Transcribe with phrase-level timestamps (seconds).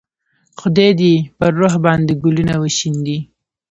[0.59, 3.17] خدای دې یې پر روح باندې ګلونه وشیندي.